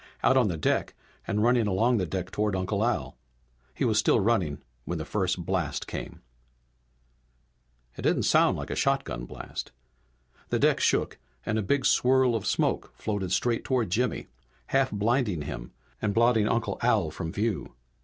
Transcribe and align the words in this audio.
Out 0.23 0.35
on 0.35 0.47
the 0.47 0.57
deck 0.57 0.95
and 1.27 1.43
running 1.43 1.67
along 1.67 1.97
the 1.97 2.07
deck 2.07 2.31
toward 2.31 2.55
Uncle 2.55 2.83
Al. 2.83 3.19
He 3.75 3.85
was 3.85 3.99
still 3.99 4.19
running 4.19 4.57
when 4.83 4.97
the 4.97 5.05
first 5.05 5.45
blast 5.45 5.85
came. 5.85 6.21
It 7.95 8.01
didn't 8.01 8.23
sound 8.23 8.57
like 8.57 8.71
a 8.71 8.75
shotgun 8.75 9.25
blast. 9.25 9.71
The 10.49 10.57
deck 10.57 10.79
shook 10.79 11.19
and 11.45 11.59
a 11.59 11.61
big 11.61 11.85
swirl 11.85 12.33
of 12.33 12.47
smoke 12.47 12.91
floated 12.95 13.31
straight 13.31 13.63
toward 13.63 13.91
Jimmy, 13.91 14.25
half 14.73 14.89
blinding 14.89 15.43
him 15.43 15.71
and 16.01 16.15
blotting 16.15 16.47
Uncle 16.47 16.79
Al 16.81 17.11
from 17.11 17.31
view. 17.31 17.75